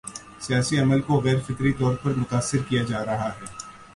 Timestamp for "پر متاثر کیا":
1.95-2.83